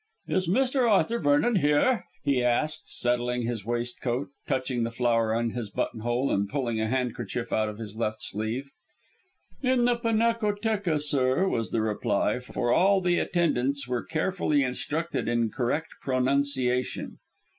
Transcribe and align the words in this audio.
"Is 0.27 0.49
Mr. 0.49 0.89
Arthur 0.89 1.19
Vernon 1.19 1.57
here?" 1.57 2.05
he 2.23 2.41
asked, 2.43 2.89
settling 2.89 3.43
his 3.43 3.67
waistcoat, 3.67 4.29
touching 4.47 4.81
the 4.81 4.89
flower 4.89 5.31
in 5.39 5.51
his 5.51 5.69
button 5.69 5.99
hole, 5.99 6.31
and 6.31 6.49
pulling 6.49 6.81
a 6.81 6.87
handkerchief 6.87 7.53
out 7.53 7.69
of 7.69 7.77
his 7.77 7.95
left 7.95 8.23
sleeve. 8.23 8.71
"In 9.61 9.85
the 9.85 9.95
pinacotheca, 9.95 10.99
sir," 10.99 11.47
was 11.47 11.69
the 11.69 11.83
reply, 11.83 12.39
for 12.39 12.73
all 12.73 12.99
the 12.99 13.19
attendants 13.19 13.87
were 13.87 14.03
carefully 14.03 14.63
instructed 14.63 15.27
in 15.27 15.51
correct 15.51 15.93
pronunciation. 16.01 17.19